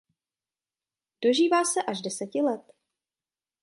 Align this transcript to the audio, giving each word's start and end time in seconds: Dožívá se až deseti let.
Dožívá 1.23 1.65
se 1.65 1.83
až 1.83 2.01
deseti 2.01 2.41
let. 2.41 2.73